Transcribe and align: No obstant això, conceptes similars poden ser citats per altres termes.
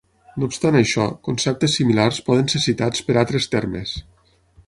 No 0.43 0.47
obstant 0.51 0.77
això, 0.79 1.03
conceptes 1.27 1.75
similars 1.81 2.19
poden 2.29 2.49
ser 2.55 2.63
citats 2.65 3.07
per 3.11 3.17
altres 3.25 3.49
termes. 3.57 3.97